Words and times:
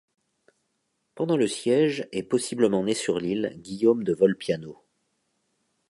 Pendant 1.13 1.37
le 1.37 1.47
siège 1.47 2.07
est 2.11 2.23
possiblement 2.23 2.83
né 2.83 2.95
sur 2.95 3.19
l'île 3.19 3.53
Guillaume 3.57 4.03
de 4.03 4.15
Volpiano. 4.15 4.83